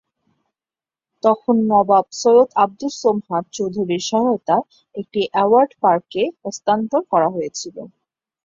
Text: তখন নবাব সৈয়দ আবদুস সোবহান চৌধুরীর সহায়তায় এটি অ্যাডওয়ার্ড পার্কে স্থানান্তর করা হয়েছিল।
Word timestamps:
তখন 1.23 1.55
নবাব 1.69 2.05
সৈয়দ 2.15 2.49
আবদুস 2.63 2.93
সোবহান 3.01 3.43
চৌধুরীর 3.55 4.03
সহায়তায় 4.09 4.65
এটি 4.95 5.21
অ্যাডওয়ার্ড 5.27 5.71
পার্কে 5.81 6.23
স্থানান্তর 6.49 7.01
করা 7.11 7.27
হয়েছিল। 7.35 7.75